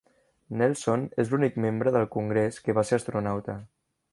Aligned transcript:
Nelson 0.61 1.03
és 1.23 1.29
l'únic 1.33 1.59
membre 1.65 1.93
del 1.99 2.09
congrés 2.17 2.59
que 2.65 2.77
va 2.79 2.87
ser 2.93 2.99
astronauta. 2.99 3.59